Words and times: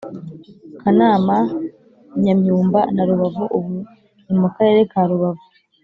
kanama, 0.81 1.37
nyamyumba 2.23 2.79
na 2.93 3.03
rubavu 3.07 3.43
ubu 3.57 3.75
ni 4.27 4.35
mu 4.41 4.47
karere 4.55 4.81
ka 4.91 5.01
rubavu. 5.11 5.43